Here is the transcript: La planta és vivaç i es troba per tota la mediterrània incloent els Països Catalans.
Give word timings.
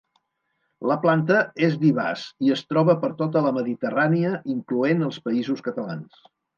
La 0.91 0.95
planta 1.03 1.41
és 1.67 1.75
vivaç 1.83 2.25
i 2.47 2.51
es 2.57 2.65
troba 2.73 2.97
per 3.05 3.13
tota 3.23 3.47
la 3.51 3.55
mediterrània 3.61 4.35
incloent 4.59 5.09
els 5.13 5.25
Països 5.31 5.67
Catalans. 5.71 6.31